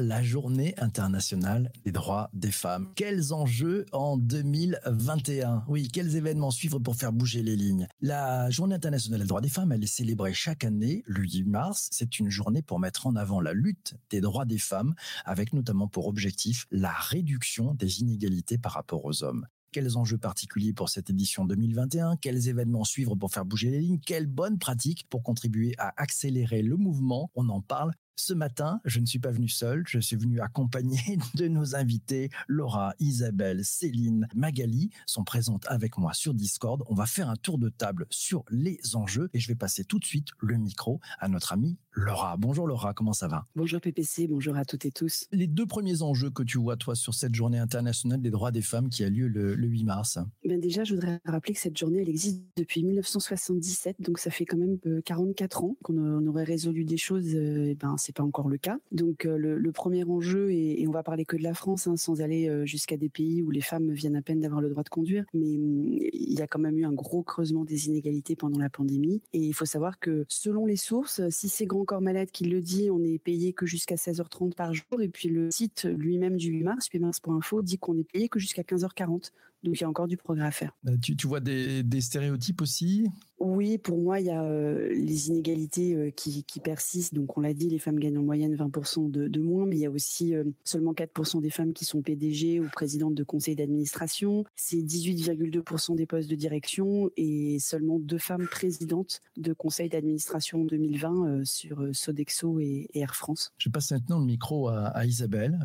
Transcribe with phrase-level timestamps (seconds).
[0.00, 2.90] la journée internationale des droits des femmes.
[2.96, 7.86] Quels enjeux en 2021 Oui, quels événements suivre pour faire bouger les lignes?
[8.00, 11.88] La journée internationale des droits des femmes, elle est célébrée chaque année le 8 mars.
[11.92, 14.94] C'est une journée pour mettre en avant la lutte des droits des femmes,
[15.24, 19.46] avec notamment pour objectif la réduction des inégalités par rapport aux hommes.
[19.70, 23.98] Quels enjeux particuliers pour cette édition 2021 Quels événements suivre pour faire bouger les lignes?
[23.98, 27.30] Quelles bonnes pratiques pour contribuer à accélérer le mouvement?
[27.34, 30.98] On en parle ce matin, je ne suis pas venu seul, je suis venu accompagné
[31.34, 36.82] de nos invités, Laura, Isabelle, Céline, Magali, sont présentes avec moi sur Discord.
[36.88, 39.98] On va faire un tour de table sur les enjeux et je vais passer tout
[39.98, 42.36] de suite le micro à notre amie Laura.
[42.36, 43.44] Bonjour Laura, comment ça va?
[43.54, 45.26] Bonjour PPC, bonjour à toutes et tous.
[45.30, 48.62] Les deux premiers enjeux que tu vois toi sur cette journée internationale des droits des
[48.62, 52.00] femmes qui a lieu le, 8 mars ben Déjà, je voudrais rappeler que cette journée,
[52.02, 56.84] elle existe depuis 1977, donc ça fait quand même 44 euh, ans qu'on aurait résolu
[56.84, 58.78] des choses, euh, et ben c'est pas encore le cas.
[58.92, 62.20] Donc euh, le, premier enjeu, et, on va parler que de la France, hein, sans
[62.20, 65.24] aller jusqu'à des pays où les femmes viennent à peine d'avoir le droit de conduire,
[65.32, 68.70] mais hum, il y a quand même eu un gros creusement des inégalités pendant la
[68.70, 69.22] pandémie.
[69.32, 72.60] Et il faut savoir que selon les sources, si c'est Grand Corps Malade qui le
[72.60, 75.00] dit, on est payé que jusqu'à 16h30 par jour.
[75.00, 78.62] Et puis le site lui-même du 8 mars, 8mars.info, dit qu'on est payé que jusqu'à
[78.62, 79.30] 15h40.
[79.64, 80.72] Donc il y a encore du progrès à faire.
[80.86, 83.08] Euh, tu, tu vois des, des stéréotypes aussi?
[83.44, 87.14] Oui, pour moi, il y a euh, les inégalités euh, qui, qui, persistent.
[87.14, 89.80] Donc, on l'a dit, les femmes gagnent en moyenne 20% de, de, moins, mais il
[89.80, 93.54] y a aussi euh, seulement 4% des femmes qui sont PDG ou présidentes de conseils
[93.54, 94.44] d'administration.
[94.56, 100.64] C'est 18,2% des postes de direction et seulement deux femmes présidentes de conseils d'administration en
[100.64, 103.52] 2020 sur Sodexo et, Air France.
[103.58, 105.58] Je passe maintenant le micro à, à Isabelle,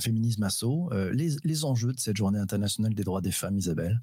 [0.00, 0.90] féminisme asso.
[1.12, 3.39] Les, les, enjeux de cette journée internationale des droits des femmes,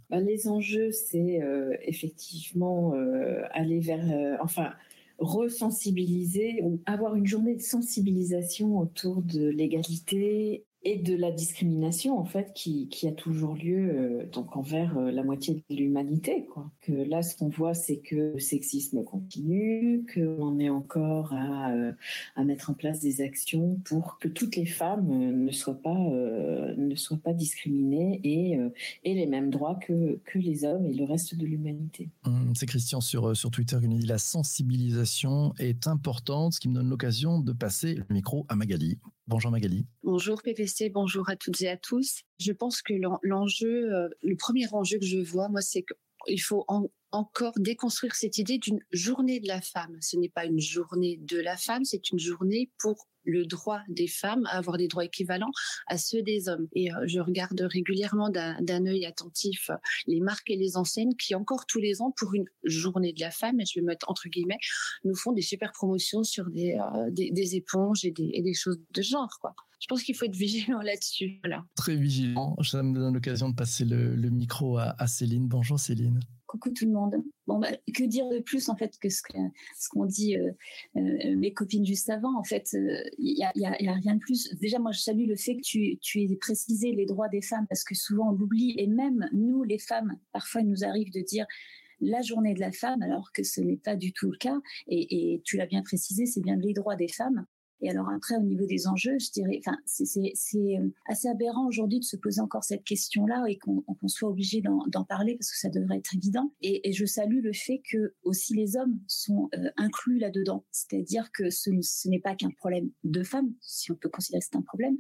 [0.10, 1.42] Bah, Les enjeux, c'est
[1.88, 4.74] effectivement euh, aller vers, euh, enfin,
[5.18, 12.24] resensibiliser ou avoir une journée de sensibilisation autour de l'égalité et de la discrimination en
[12.24, 16.72] fait qui, qui a toujours lieu euh, donc envers euh, la moitié de l'humanité quoi.
[16.80, 21.92] Que là ce qu'on voit c'est que le sexisme continue, qu'on est encore à, euh,
[22.38, 25.10] à mettre en place des actions pour que toutes les femmes
[25.44, 28.54] ne soient pas ne soient pas discriminées et
[29.04, 32.10] aient les mêmes droits que, que les hommes et le reste de l'humanité.
[32.24, 36.70] Hum, c'est Christian sur sur Twitter qui nous dit la sensibilisation est importante, ce qui
[36.70, 38.98] me donne l'occasion de passer le micro à Magali.
[39.28, 39.86] Bonjour Magali.
[40.04, 42.22] Bonjour PPC, bonjour à toutes et à tous.
[42.40, 42.94] Je pense que
[43.24, 45.84] l'enjeu, euh, le premier enjeu que je vois, moi, c'est
[46.26, 46.66] qu'il faut
[47.12, 49.98] encore déconstruire cette idée d'une journée de la femme.
[50.00, 54.08] Ce n'est pas une journée de la femme, c'est une journée pour le droit des
[54.08, 55.52] femmes à avoir des droits équivalents
[55.86, 56.68] à ceux des hommes.
[56.74, 59.76] Et euh, je regarde régulièrement d'un œil attentif euh,
[60.08, 63.32] les marques et les enseignes qui encore tous les ans pour une journée de la
[63.32, 64.58] femme, et je vais mettre entre guillemets,
[65.04, 69.38] nous font des super promotions sur des, euh, des, éponges et des, choses de genre.
[69.42, 71.40] Quoi je pense qu'il faut être vigilant là-dessus.
[71.44, 71.64] Voilà.
[71.76, 72.56] Très vigilant.
[72.64, 75.48] Ça me donne l'occasion de passer le, micro à, Céline.
[75.48, 76.20] Bonjour Céline.
[76.48, 77.22] Coucou tout le monde.
[77.46, 79.52] Bon, bah, que dire de plus en fait que ce qu'ont
[79.92, 80.52] qu'on dit euh,
[80.96, 83.94] euh, mes copines juste avant En fait, il euh, y, a, y, a, y, a,
[83.94, 84.56] rien de plus.
[84.56, 87.84] Déjà, moi, je salue le fait que tu, aies précisé les droits des femmes parce
[87.84, 91.46] que souvent on l'oublie et même nous, les femmes, parfois il nous arrive de dire
[92.00, 94.58] la journée de la femme, alors que ce n'est pas du tout le cas.
[94.88, 97.46] Et tu l'as bien précisé, c'est bien les droits des femmes.
[97.82, 102.00] Et alors après, au niveau des enjeux, je dirais, enfin, c'est euh, assez aberrant aujourd'hui
[102.00, 105.70] de se poser encore cette question-là et qu'on soit obligé d'en parler parce que ça
[105.70, 106.52] devrait être évident.
[106.62, 111.50] Et, je salue le fait que aussi les hommes sont euh, inclus là-dedans, c'est-à-dire que
[111.50, 114.62] ce, ce n'est pas qu'un problème de femmes, si on peut considérer que c'est un
[114.62, 114.96] problème,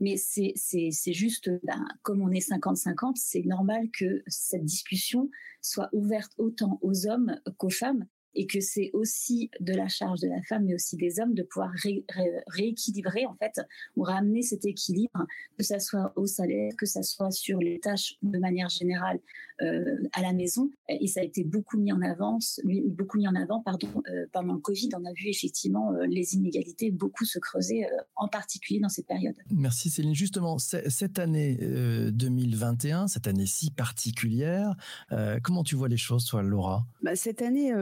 [0.00, 0.54] mais c'est
[1.12, 5.30] juste, ben, comme on est 50-50, c'est normal que cette discussion
[5.62, 10.28] soit ouverte autant aux hommes qu'aux femmes et que c'est aussi de la charge de
[10.28, 11.72] la femme, mais aussi des hommes, de pouvoir
[12.48, 13.60] rééquilibrer en fait
[13.96, 15.26] ou ramener cet équilibre,
[15.58, 19.20] que ça soit au salaire, que ça soit sur les tâches de manière générale
[19.62, 20.70] euh, à la maison.
[20.88, 22.38] Et ça a été beaucoup mis en avant,
[22.88, 24.88] beaucoup mis en avant, pardon, euh, pendant le Covid.
[24.96, 29.06] On a vu effectivement euh, les inégalités beaucoup se creuser, euh, en particulier dans cette
[29.06, 29.34] période.
[29.50, 30.14] Merci Céline.
[30.14, 31.58] Justement, cette année
[32.12, 34.74] 2021, cette année si particulière,
[35.42, 36.86] comment tu vois les choses, toi, Laura?
[37.02, 37.72] Bah, Cette année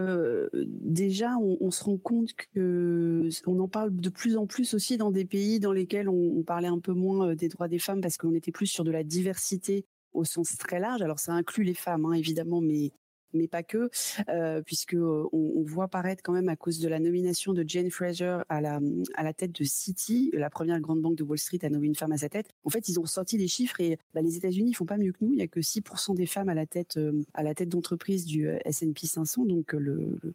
[0.54, 5.10] déjà, on, se rend compte que on en parle de plus en plus aussi dans
[5.10, 8.16] des pays dans lesquels on, parlait un peu moins euh, des droits des femmes parce
[8.16, 11.02] qu'on était plus sur de la diversité au sens très large.
[11.02, 12.92] Alors ça inclut les femmes, hein, évidemment, mais
[13.32, 13.90] mais pas que,
[14.28, 18.38] euh, puisque on, voit apparaître quand même à cause de la nomination de Jane Fraser
[18.48, 18.80] à la,
[19.14, 21.94] à la tête de Citi, la première grande banque de Wall Street à nommer une
[21.94, 22.48] femme à sa tête.
[22.64, 25.24] En fait, ils ont sorti des chiffres et bah, les États-Unis font pas mieux que
[25.24, 25.32] nous.
[25.32, 26.98] Il y a que 6% des femmes à la tête
[27.34, 29.76] à la tête d'entreprise du S&P 500, donc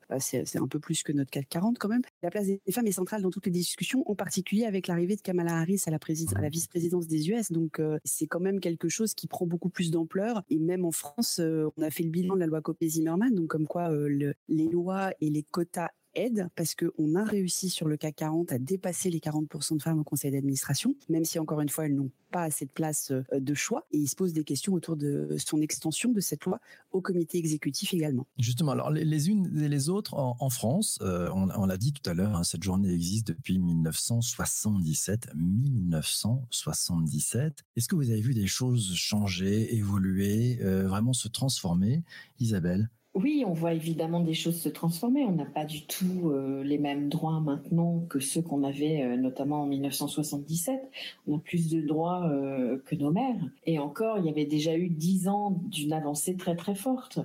[0.09, 2.01] bah, c'est un peu plus que notre CAC 40 quand même.
[2.21, 5.21] La place des femmes est centrale dans toutes les discussions, en particulier avec l'arrivée de
[5.21, 5.99] Kamala Harris à la,
[6.41, 7.51] la vice-présidence des US.
[7.51, 10.43] Donc c'est quand même quelque chose qui prend beaucoup plus d'ampleur.
[10.49, 13.67] Et même en France, on a fait le bilan de la loi Copé-Zimmermann, donc comme
[13.67, 18.51] quoi les lois et les quotas aident parce qu'on a réussi sur le CAC 40
[18.51, 21.95] à dépasser les 40% de femmes au conseil d'administration, même si encore une fois elles
[21.95, 23.85] n'ont pas assez de place de choix.
[23.91, 26.59] Et il se pose des questions autour de son extension de cette loi
[26.91, 28.27] au comité exécutif également.
[28.37, 32.13] Justement, alors les unes et les autres en, France, on, on l'a dit tout à
[32.13, 35.29] l'heure, hein, cette journée existe depuis 1977.
[35.35, 37.63] 1977.
[37.75, 42.03] Est-ce que vous avez vu des choses changer, évoluer, vraiment se transformer,
[42.39, 42.89] Isabelle?
[43.15, 45.23] Oui, on voit évidemment des choses se transformer.
[45.23, 49.17] On n'a pas du tout euh, les mêmes droits maintenant que ceux qu'on avait euh,
[49.17, 50.81] notamment en 1977.
[51.27, 53.39] On a plus de droits euh, que nos mères.
[53.67, 57.19] Et encore, il y avait déjà eu dix ans d'une avancée très très forte.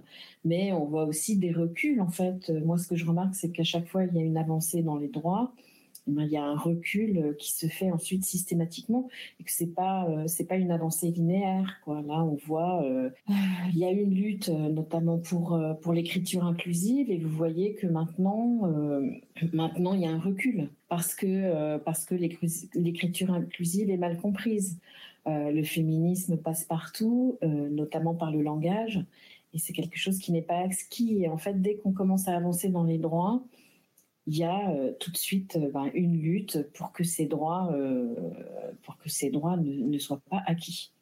[0.44, 2.50] Mais on voit aussi des reculs en fait.
[2.50, 4.96] Moi, ce que je remarque, c'est qu'à chaque fois, il y a une avancée dans
[4.96, 5.52] les droits
[6.16, 9.08] il y a un recul euh, qui se fait ensuite systématiquement
[9.40, 12.02] et que c'est pas euh, c'est pas une avancée linéaire quoi.
[12.02, 13.10] Là on voit euh,
[13.72, 18.62] il y a une lutte notamment pour pour l'écriture inclusive et vous voyez que maintenant
[19.52, 24.78] maintenant il y a un recul parce que parce que l'écriture inclusive est mal comprise.
[25.26, 29.04] le féminisme passe partout, notamment par le langage
[29.54, 31.25] et c'est quelque chose qui n'est pas acquis.
[31.25, 33.43] Et en fait dès qu'on commence à avancer dans les droits
[34.28, 37.72] il y a euh, tout de suite euh, ben, une lutte pour que ces droits,
[37.72, 38.14] euh,
[38.82, 40.92] pour que ces droits ne soient pas acquis.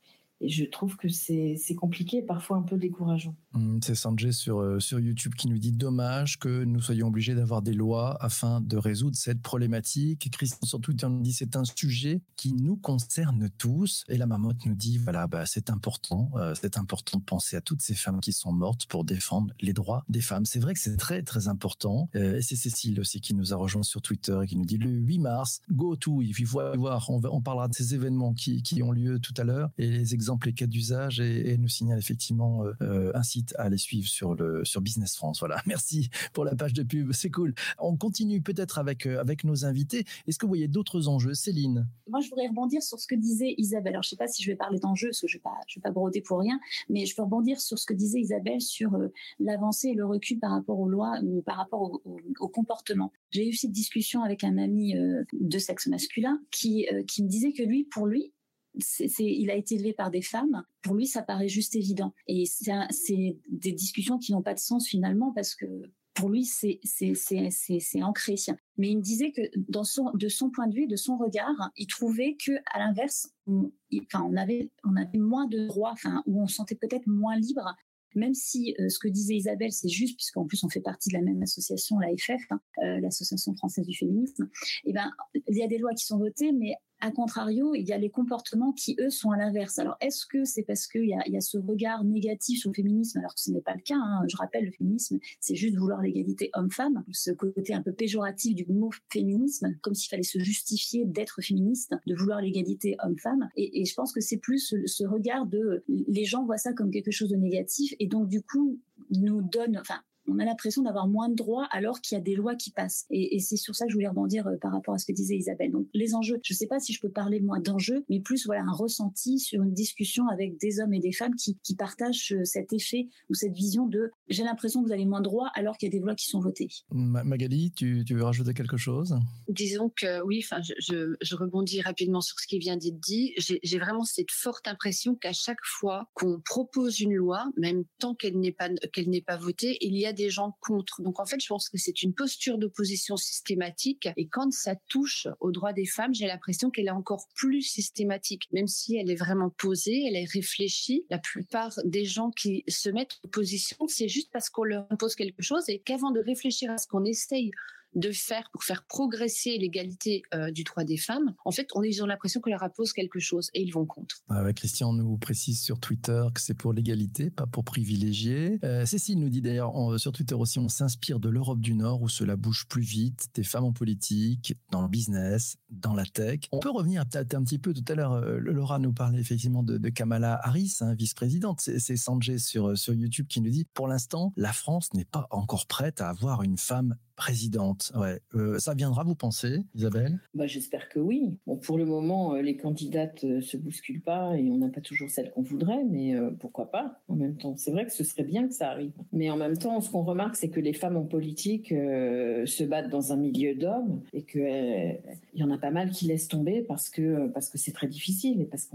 [0.41, 3.35] Et je trouve que c'est compliqué, parfois un peu décourageant.
[3.55, 7.35] Mmh, c'est Sanjay sur, euh, sur YouTube qui nous dit dommage que nous soyons obligés
[7.35, 10.29] d'avoir des lois afin de résoudre cette problématique.
[10.31, 14.05] Christian sur Twitter nous dit c'est un sujet qui nous concerne tous.
[14.09, 17.62] Et la mamotte nous dit voilà, bah, c'est important, euh, c'est important de penser à
[17.62, 20.44] toutes ces femmes qui sont mortes pour défendre les droits des femmes.
[20.44, 22.11] C'est vrai que c'est très très important.
[22.15, 24.79] Euh, et c'est Cécile aussi qui nous a rejoint sur Twitter et qui nous dit
[24.79, 28.62] le 8 mars, go to, il faut voir, on, on parlera de ces événements qui,
[28.62, 31.99] qui ont lieu tout à l'heure et les exemple les cas d'usage et, nous signale
[31.99, 35.38] effectivement euh, euh, un site à aller suivre sur le sur Business France.
[35.38, 37.55] Voilà, merci pour la page de pub, c'est cool.
[37.78, 40.05] On continue peut-être avec euh, avec nos invités.
[40.26, 43.55] Est-ce que vous voyez d'autres enjeux, Céline Moi, je voudrais rebondir sur ce que disait
[43.56, 43.94] Isabelle.
[43.94, 45.43] Alors, je sais pas si je vais parler d'enjeux, parce que je vais
[45.76, 46.58] vais pas broder pour rien,
[46.88, 48.99] mais je peux rebondir sur ce que disait Isabelle sur
[49.38, 52.02] l'avancée et le recul par rapport aux lois ou par rapport au,
[52.40, 53.12] au, comportement.
[53.31, 54.94] J'ai eu cette discussion avec un ami
[55.32, 58.32] de sexe masculin qui qui me disait que lui, pour lui,
[58.78, 60.62] c'est, il a été élevé par des femmes.
[60.82, 62.14] Pour lui, ça paraît juste évident.
[62.26, 65.67] Et c'est, des discussions qui n'ont pas de sens finalement parce que
[66.14, 68.37] pour lui, c'est, c'est, c'est, ancré.
[68.78, 71.70] Mais il me disait que dans son, de son point de vue, de son regard,
[71.76, 73.70] il trouvait que à l'inverse, on,
[74.02, 74.70] enfin, on avait,
[75.14, 77.76] moins de droits, enfin, où on se sentait peut-être moins libre
[78.17, 81.14] même si euh, ce que disait Isabelle, c'est juste, puisqu'en plus on fait partie de
[81.14, 84.49] la même association, la FF, hein, euh, l'Association française du féminisme,
[84.84, 87.87] et eh ben, il y a des lois qui sont votées, mais a contrario, il
[87.87, 89.79] y a les comportements qui, eux, sont à l'inverse.
[89.79, 93.35] Alors, est-ce que c'est parce qu'il y a, ce regard négatif sur le féminisme, alors
[93.35, 94.25] que ce n'est pas le cas hein.
[94.29, 98.65] Je rappelle, le féminisme, c'est juste vouloir l'égalité homme-femme, ce côté un peu péjoratif du
[98.67, 103.49] mot féminisme, comme s'il fallait se justifier d'être féministe, de vouloir l'égalité homme-femme.
[103.57, 105.85] Et, je pense que c'est plus ce, ce regard de...
[105.89, 109.83] Les gens voient ça comme quelque chose de négatif, et donc, du coup, nous donne...
[110.28, 113.06] on a l'impression d'avoir moins de droits alors qu'il y a des lois qui passent.
[113.11, 115.37] Et, c'est sur ça que je voulais rebondir euh, par rapport à ce que disait
[115.37, 115.70] Isabelle.
[115.70, 118.46] Donc les enjeux, je ne sais pas si je peux parler moi d'enjeux, mais plus
[118.46, 122.45] voilà un ressenti sur une discussion avec des hommes et des femmes qui, partagent euh,
[122.45, 125.76] cet effet ou cette vision de j'ai l'impression que vous avez moins de droits alors
[125.76, 126.68] qu'il y a des lois qui sont votées.
[126.90, 129.14] Magali, tu, veux rajouter quelque chose?
[129.49, 133.35] Disons que oui, enfin je, rebondis rapidement sur ce qui vient d'être dit.
[133.37, 138.38] J'ai vraiment cette forte impression qu'à chaque fois qu'on propose une loi, même tant qu'elle
[138.38, 141.02] n'est pas qu'elle n'est pas votée, il y a des gens contre.
[141.02, 144.08] Donc en fait, je pense que c'est une posture d'opposition systématique.
[144.16, 148.49] Et quand ça touche aux droits des femmes, j'ai l'impression qu'elle est encore plus systématique,
[148.52, 151.04] même si elle est vraiment posée, elle est réfléchie.
[151.11, 155.14] La plupart des gens qui se mettent en position, c'est juste parce qu'on leur impose
[155.14, 157.52] quelque chose et qu'avant de réfléchir à ce qu'on essaye
[157.95, 162.02] de faire pour faire progresser l'égalité euh, du droit des femmes, en fait, on ils
[162.02, 164.16] ont l'impression qu'on leur impose quelque chose et ils vont contre.
[164.28, 168.59] Ah Christian nous précise sur Twitter que c'est pour l'égalité, pas pour privilégier.
[168.64, 172.09] Euh, Cécile nous dit d'ailleurs sur Twitter aussi, on s'inspire de l'Europe du Nord où
[172.09, 176.40] cela bouge plus vite, des femmes en politique, dans le business, dans la tech.
[176.52, 179.62] On peut revenir peut-être un petit peu, tout à l'heure, euh, Laura nous parlait effectivement
[179.62, 181.61] de, Kamala Harris, hein, vice-présidente.
[181.61, 186.00] C'est Sanjay sur YouTube qui nous dit, pour l'instant, la France n'est pas encore prête
[186.00, 187.90] à avoir une femme présidente.
[187.96, 188.20] Ouais.
[188.35, 190.20] Euh, ça viendra, vous pensez, Isabelle?
[190.35, 191.37] Bah, J'espère que oui.
[191.46, 194.68] Bon, pour le moment, euh, les candidates ne euh, se bousculent pas et on n'a
[194.68, 198.04] pas toujours celle qu'on voudrait, mais pourquoi pas en même temps C'est vrai que ce
[198.04, 198.92] serait bien que ça arrive.
[199.12, 202.90] Mais en même temps, ce qu'on remarque, c'est que les femmes en politique se battent
[202.90, 205.00] dans un milieu d'hommes et qu'il
[205.35, 208.42] y en a pas mal qui laissent tomber parce que parce que c'est très difficile
[208.42, 208.70] et parce,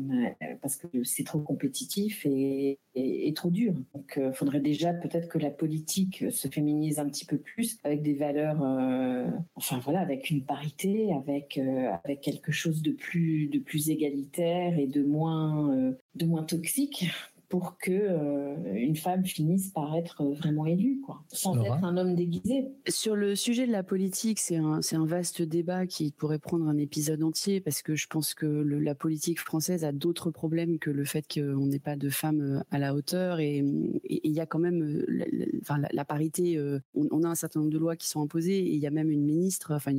[0.61, 3.73] parce que c'est trop compétitif et, et, trop dur.
[3.93, 8.01] Donc, il faudrait déjà peut-être que la politique se féminise un petit peu plus avec
[8.01, 13.47] des valeurs euh, enfin voilà, avec une parité, avec euh, avec quelque chose de plus
[13.47, 17.05] de plus égalitaire et de moins euh, de moins toxique
[17.51, 22.15] pour que euh, une femme finisse par être vraiment élue, quoi, sans être un homme
[22.15, 22.71] déguisé.
[22.87, 26.65] Sur le sujet de la politique, c'est un, c'est un vaste débat qui pourrait prendre
[26.67, 30.89] un épisode entier parce que je pense que la politique française a d'autres problèmes que
[30.89, 33.57] le fait qu'on n'ait pas de femmes euh, à la hauteur et
[34.05, 35.25] il y a quand même, euh, la,
[35.61, 36.57] enfin, la, parité.
[36.95, 39.11] On, a un certain nombre de lois qui sont imposées et il y a même
[39.11, 39.91] une ministre, enfin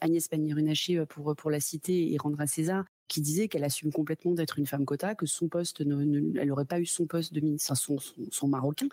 [0.00, 4.32] Agnès Pannier-Runacher pour pour la citer et rendre à César, qui disait qu'elle assume complètement
[4.32, 7.76] d'être une femme quota, que son poste, elle n'aurait pas eu son poste de ministre,
[7.76, 7.98] son,
[8.30, 8.88] son, marocain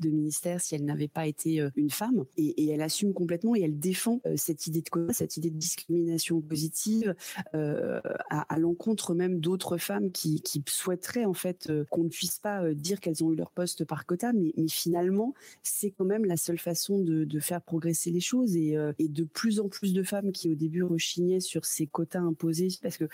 [0.00, 2.24] de ministère si elle n'avait pas été euh, une femme.
[2.36, 5.56] Et, elle assume complètement et elle défend euh, cette idée de quota, cette idée de
[5.56, 7.14] discrimination positive
[7.54, 13.00] euh, à, l'encontre même d'autres femmes qui, souhaiteraient en fait qu'on ne puisse pas dire
[13.00, 16.98] qu'elles ont eu leur poste par quota, mais, finalement c'est quand même la seule façon
[16.98, 20.82] de, faire progresser les choses et, de plus en plus de femmes qui au début
[20.82, 23.08] rechignaient sur ces quotas imposés parce que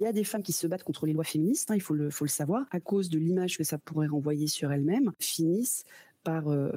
[0.00, 2.10] y a des femmes qui se battent contre les lois féministes, hein, il faut le,
[2.10, 5.84] savoir, à cause de l'image que ça pourrait renvoyer sur elles-mêmes, finissent
[6.22, 6.70] par, euh,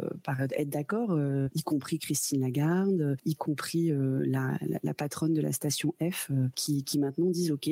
[0.51, 5.93] être d'accord, euh, y compris Christine Lagarde, y compris euh, la, patronne de la station
[6.01, 7.69] F, qui, qui, maintenant disent OK,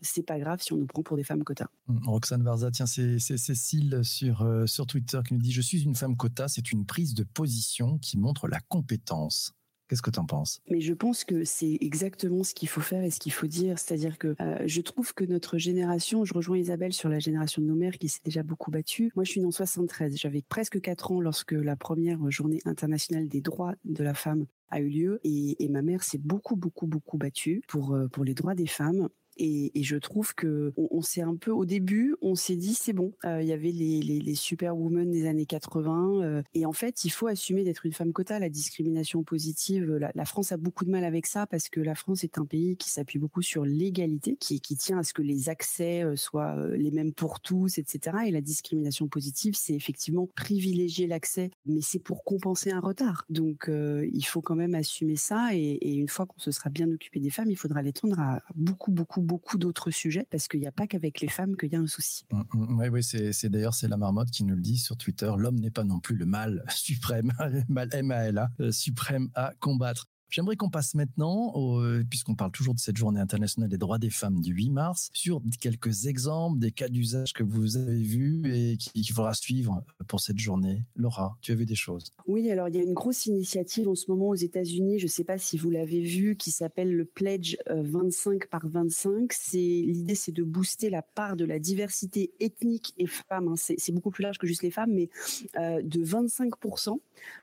[0.00, 1.68] c'est pas grave si on nous prend pour des femmes quotas.
[1.88, 5.94] Hum, Roxane Varza, tiens, c'est Cécile sur, sur Twitter qui nous dit Je suis une
[5.94, 9.54] femme quota, c'est une prise de position qui montre la compétence.
[9.92, 10.62] Qu'est-ce que tu en penses?
[10.70, 13.78] Mais je pense que c'est exactement ce qu'il faut faire et ce qu'il faut dire.
[13.78, 17.66] C'est-à-dire que euh, je trouve que notre génération, je rejoins Isabelle sur la génération de
[17.66, 19.12] nos mères qui s'est déjà beaucoup battue.
[19.16, 20.16] Moi, je suis née en 73.
[20.16, 24.80] J'avais presque 4 ans lorsque la première journée internationale des droits de la femme a
[24.80, 28.32] eu lieu et, et ma mère s'est beaucoup, beaucoup, beaucoup battue pour, euh, pour les
[28.32, 29.10] droits des femmes.
[29.36, 33.12] Et, je trouve que on, s'est un peu au début, on s'est dit c'est bon.
[33.24, 37.04] Euh, il y avait les, les, les superwomen des années 80 euh, et en fait
[37.04, 38.38] il faut assumer d'être une femme quota.
[38.38, 39.84] La discrimination positive,
[40.14, 42.76] la, France a beaucoup de mal avec ça parce que la France est un pays
[42.76, 46.90] qui s'appuie beaucoup sur l'égalité, qui, tient à ce que les accès euh, soient les
[46.90, 48.16] mêmes pour tous, etc.
[48.26, 53.24] Et la discrimination positive, c'est effectivement privilégier l'accès, mais c'est pour compenser un retard.
[53.30, 56.90] Donc il faut quand même assumer ça et, et une fois qu'on se sera bien
[56.90, 60.66] occupé des femmes, il faudra l'étendre à beaucoup beaucoup beaucoup d'autres sujets parce qu'il n'y
[60.66, 62.24] a pas qu'avec les femmes qu'il y a un souci.
[62.32, 65.32] Oui, mm, mm, oui, c'est d'ailleurs c'est la marmotte qui nous le dit sur Twitter.
[65.36, 67.32] L'homme n'est pas non plus le mal suprême,
[67.68, 70.08] mal M A L A, euh, suprême à combattre.
[70.32, 74.08] J'aimerais qu'on passe maintenant, euh, puisqu'on parle toujours de cette journée internationale des droits des
[74.08, 78.78] femmes du 8 mars, sur quelques exemples des cas d'usage que vous avez vus et
[78.78, 80.86] qu'il faudra suivre pour cette journée.
[80.96, 82.14] Laura, tu as vu des choses?
[82.26, 85.10] Oui, alors il y a une grosse initiative en ce moment aux États-Unis, je ne
[85.10, 89.30] sais pas si vous l'avez vu, qui s'appelle le Pledge 25 euh, par 25.
[89.34, 93.48] C'est l'idée, c'est de booster la part de la diversité ethnique et femmes.
[93.48, 93.54] Hein.
[93.56, 95.10] C'est beaucoup plus large que juste les femmes, mais
[95.58, 96.54] euh, de 25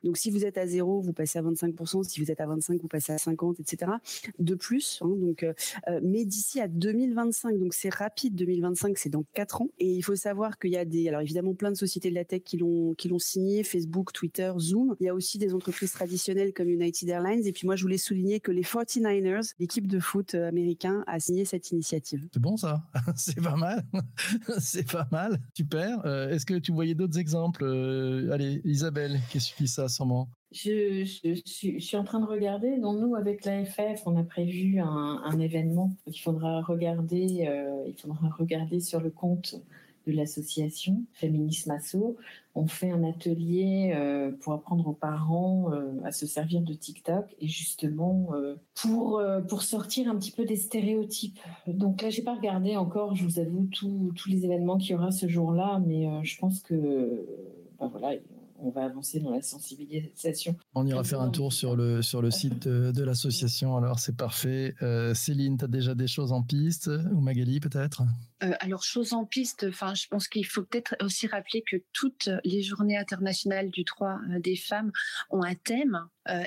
[0.03, 2.78] donc si vous êtes à zéro, vous passez à 25%, si vous êtes à 25,
[2.81, 3.91] vous passez à 50, etc.
[4.39, 5.00] De plus.
[5.01, 5.53] Hein, donc, euh,
[5.88, 8.36] euh, mais d'ici à 2025, donc c'est rapide.
[8.36, 9.69] 2025, c'est dans quatre ans.
[9.79, 12.25] Et il faut savoir qu'il y a des, alors évidemment, plein de sociétés de la
[12.25, 14.95] tech qui l'ont qui l'ont signé, Facebook, Twitter, Zoom.
[15.00, 17.45] Il y a aussi des entreprises traditionnelles comme United Airlines.
[17.45, 21.19] Et puis moi, je voulais souligner que les 49ers, l'équipe de foot euh, américain, a
[21.19, 22.27] signé cette initiative.
[22.33, 22.83] C'est bon ça,
[23.15, 23.86] c'est pas mal,
[24.59, 26.05] c'est pas mal, super.
[26.05, 27.65] Est-ce que tu voyais d'autres exemples
[28.31, 31.03] Allez, Isabelle, qu'est-ce que ça sûrement je,
[31.46, 32.77] suis, en train de regarder.
[32.77, 37.46] Donc nous, avec l'AFF, on a prévu un, événement qu'il faudra regarder.
[37.48, 39.56] Euh, il faudra regarder sur le compte
[40.08, 42.18] de l'association Féminisme Asso.
[42.56, 47.36] On fait un atelier euh, pour apprendre aux parents euh, à se servir de TikTok
[47.39, 48.29] et justement
[48.82, 51.39] pour pour sortir un petit peu des stéréotypes.
[51.68, 53.13] Donc là, j'ai pas regardé encore.
[53.13, 57.27] Je vous avoue tous les événements qu'il y aura ce jour-là, mais je pense que
[57.79, 58.15] ben voilà
[58.62, 60.56] on va avancer dans la sensibilisation.
[60.75, 64.75] On ira faire un tour sur le, sur le site de, l'association, alors c'est parfait.
[64.82, 68.04] Euh, Céline, tu as déjà des choses en piste, ou Magali peut-être?
[68.44, 72.30] Euh, alors, choses en piste, enfin, je pense qu'il faut peut-être aussi rappeler que toutes
[72.44, 74.92] les journées internationales du droit des femmes
[75.30, 76.00] ont un thème.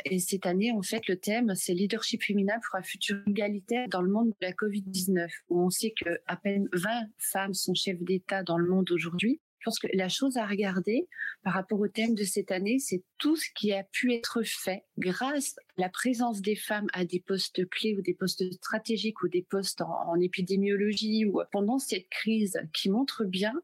[0.05, 4.03] et cette année, en fait, le thème, c'est leadership féminin pour un futur égalitaire dans
[4.03, 8.43] le monde de la Covid-19, où on sait qu'à peine 20 femmes sont chefs d'État
[8.43, 9.41] dans le monde aujourd'hui.
[9.63, 11.07] Je pense que la chose à regarder
[11.45, 14.83] par rapport au thème de cette année, c'est tout ce qui a pu être fait
[14.99, 19.29] grâce à la présence des femmes à des postes clés ou des postes stratégiques ou
[19.29, 23.55] des postes en, épidémiologie ou pendant cette crise qui montre bien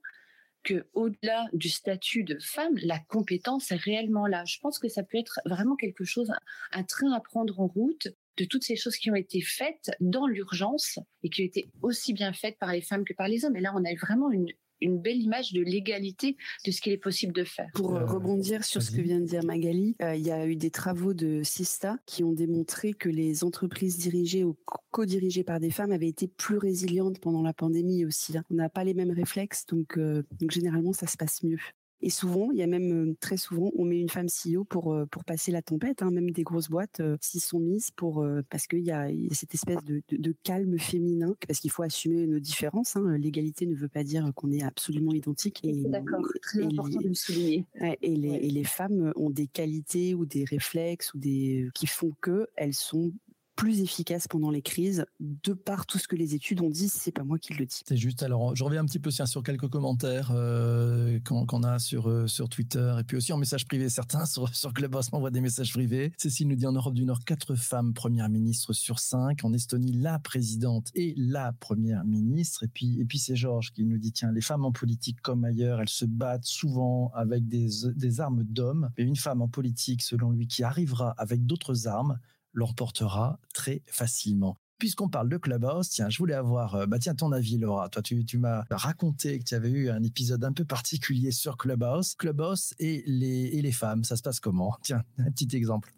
[0.63, 4.45] que au-delà du statut de femme, la compétence est réellement là.
[4.45, 6.31] Je pense que ça peut être vraiment quelque chose,
[6.71, 10.29] un train à prendre en route de toutes ces choses qui ont été faites dans
[10.29, 13.57] l'urgence et qui ont été aussi bien faites par les femmes que par les hommes.
[13.57, 16.99] Et là, on a vraiment une, une belle image de l'égalité de ce qu'il est
[16.99, 17.69] possible de faire.
[17.75, 20.57] Pour euh, rebondir sur ce que vient de dire Magali, euh, il y a eu
[20.57, 24.57] des travaux de Sista qui ont démontré que les entreprises dirigées ou
[24.91, 28.37] co-dirigées par des femmes avaient été plus résilientes pendant la pandémie aussi.
[28.37, 28.45] Hein.
[28.51, 31.59] On n'a pas les mêmes réflexes, donc, euh, donc généralement ça se passe mieux.
[32.01, 35.25] Et souvent, il y a même très souvent, on met une femme CEO pour pour
[35.25, 36.03] passer la tempête.
[36.03, 39.83] Hein, même des grosses boîtes s'y sont mises pour parce qu'il y, a cette espèce
[39.85, 42.97] de, de, calme féminin parce qu'il faut assumer nos différences.
[42.97, 43.17] Hein.
[43.19, 45.61] L'égalité ne veut pas dire qu'on est absolument identique.
[45.65, 47.67] Et d'accord, très important de le souligner.
[47.81, 52.13] et, les, et les femmes ont des qualités ou des réflexes ou des qui font
[52.21, 53.13] que elles sont
[53.59, 57.11] plus efficace pendant les crises, de par tout ce que les études ont dit, c'est
[57.11, 57.81] pas moi qui le dis.
[57.85, 62.09] C'est juste, alors je reviens un petit peu sur quelques commentaires euh, qu'on a sur,
[62.09, 65.41] euh, sur Twitter, et puis aussi en message privé, certains sur, sur Clubhouse m'envoient des
[65.41, 66.13] messages privés.
[66.19, 69.91] Cécile nous dit en Europe du Nord, quatre femmes premières ministres sur cinq, en Estonie,
[69.91, 74.13] la présidente et la première ministre, et puis, et puis c'est Georges qui nous dit,
[74.13, 78.45] tiens, les femmes en politique comme ailleurs, elles se battent souvent avec des, des armes
[78.45, 82.21] d'hommes, et une femme en politique, selon lui, qui arrivera avec d'autres armes,
[82.53, 84.57] l'emportera très facilement.
[84.79, 87.89] Puisqu'on parle de Clubhouse, tiens, je voulais avoir, euh, bah tiens, ton avis, Laura.
[87.89, 91.57] Toi, tu, tu m'as raconté que tu avais eu un épisode un peu particulier sur
[91.57, 92.15] Clubhouse.
[92.15, 94.77] Clubhouse et les, et les femmes, ça se passe comment?
[94.83, 95.98] Tiens, un petit exemple.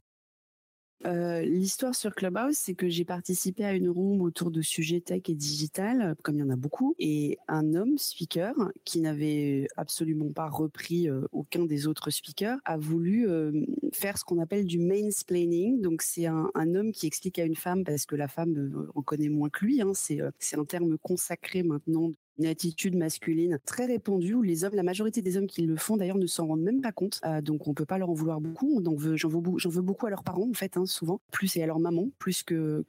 [1.04, 5.34] L'histoire sur Clubhouse, c'est que j'ai participé à une room autour de sujets tech et
[5.34, 8.54] digital, comme il y en a beaucoup, et un homme speaker
[8.84, 13.28] qui n'avait absolument pas repris aucun des autres speakers a voulu
[13.92, 15.80] faire ce qu'on appelle du mansplaining.
[15.80, 19.28] Donc c'est un, homme qui explique à une femme, parce que la femme en connaît
[19.28, 20.20] moins que lui, hein, c'est
[20.56, 25.36] un terme consacré maintenant une attitude masculine très répandue où les hommes, la majorité des
[25.36, 27.20] hommes qui le font d'ailleurs ne s'en rendent même pas compte.
[27.26, 28.80] Euh, donc on peut pas leur en vouloir beaucoup.
[28.80, 31.78] Donc j'en veux, beaucoup à leurs parents en fait, hein, souvent, plus et à leur
[31.78, 32.82] maman, plus que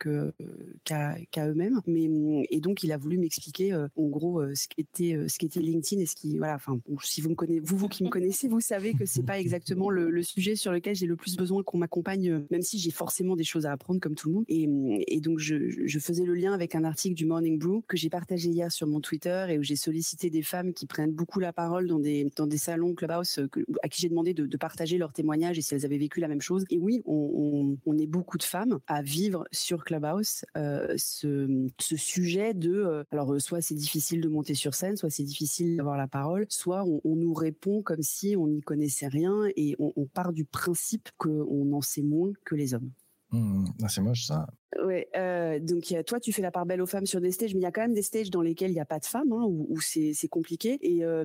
[0.85, 1.81] qu'à eux-mêmes.
[1.85, 2.09] Mais
[2.49, 6.15] et donc il a voulu m'expliquer euh, en gros euh, ce qu'était LinkedIn et ce
[6.15, 6.55] qui voilà.
[6.55, 9.89] Enfin si vous me connaissez, vous qui me connaissez, vous savez que c'est pas exactement
[9.89, 13.43] le, sujet sur lequel j'ai le plus besoin qu'on m'accompagne, même si j'ai forcément des
[13.43, 14.45] choses à apprendre comme tout le monde.
[14.47, 14.69] Et,
[15.07, 18.09] et donc je, je faisais le lien avec un article du Morning Brew que j'ai
[18.09, 21.53] partagé hier sur mon Twitter et où j'ai sollicité des femmes qui prennent beaucoup la
[21.53, 23.47] parole dans des, dans des salons Clubhouse euh,
[23.83, 26.41] à qui j'ai demandé de, partager leurs témoignages et si elles avaient vécu la même
[26.41, 26.65] chose.
[26.69, 32.71] Et oui, on, est beaucoup de femmes à vivre sur Clubhouse euh, ce, sujet de,
[32.71, 36.45] euh, alors soit c'est difficile de monter sur scène, soit c'est difficile d'avoir la parole,
[36.49, 41.09] soit on, nous répond comme si on n'y connaissait rien et on, part du principe
[41.17, 42.91] qu'on en sait moins que les hommes.
[43.31, 44.47] Mmh, ah, c'est moche ça.
[44.83, 47.61] Ouais, euh, donc toi tu fais la part belle aux femmes sur des stages, mais
[47.61, 49.31] il y a quand même des stages dans lesquels il n'y a pas de femmes,
[49.31, 50.79] hein, où, c'est compliqué.
[50.81, 51.23] Et, euh,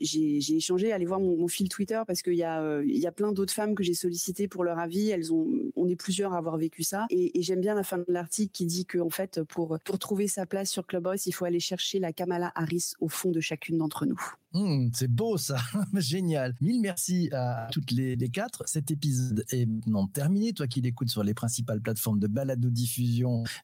[0.00, 3.32] j'ai échangé, allez voir mon, fil Twitter parce qu'il y a euh, y a plein
[3.32, 5.10] d'autres femmes que j'ai sollicitées pour leur avis.
[5.10, 7.06] Elles ont, on est plusieurs à avoir vécu ça.
[7.10, 10.28] Et, j'aime bien la fin de l'article qui dit que en fait pour pour trouver
[10.28, 13.78] sa place sur Clubhouse, il faut aller chercher la Kamala Harris au fond de chacune
[13.78, 14.20] d'entre nous.
[14.52, 15.58] Mmh, c'est beau ça,
[15.94, 16.54] génial.
[16.60, 18.64] Mille merci à toutes les, les, quatre.
[18.66, 20.52] Cet épisode est maintenant terminé.
[20.52, 22.68] Toi qui l'écoutes sur les principales plateformes de balado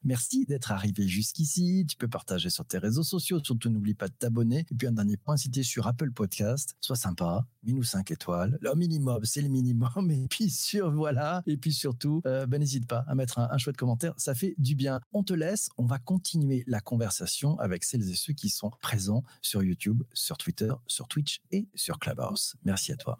[0.03, 1.85] merci d'être arrivé jusqu'ici.
[1.87, 3.39] Tu peux partager sur tes réseaux sociaux.
[3.43, 4.65] Surtout n'oublie pas de t'abonner.
[4.71, 8.57] Et puis un dernier point, si sur Apple Podcast, sois sympa, mets-nous 5 étoiles.
[8.61, 10.11] Le minimum, c'est le minimum.
[10.11, 11.41] Et puis sur voilà.
[11.47, 14.13] Et puis surtout, euh, ben, n'hésite pas à mettre un, un chouette commentaire.
[14.17, 14.99] Ça fait du bien.
[15.13, 15.69] On te laisse.
[15.77, 20.37] On va continuer la conversation avec celles et ceux qui sont présents sur YouTube, sur
[20.37, 22.55] Twitter sur Twitch et sur Clubhouse.
[22.63, 23.19] Merci à toi.